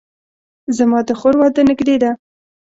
زما 0.77 0.99
د 1.07 1.09
خور 1.19 1.33
واده 1.39 1.61
نږدې 1.69 1.95
ده 2.01 2.11